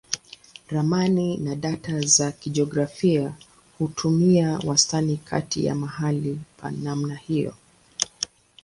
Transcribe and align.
Ramani 0.69 1.37
na 1.37 1.55
data 1.55 2.01
za 2.01 2.31
kijiografia 2.31 3.33
hutumia 3.79 4.59
wastani 4.65 5.17
kati 5.17 5.65
ya 5.65 5.75
mahali 5.75 6.39
pa 6.57 6.71
namna 6.71 7.15
hiyo. 7.15 7.55